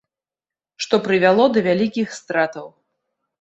[0.85, 2.67] Што прывяло да вялікіх стратаў.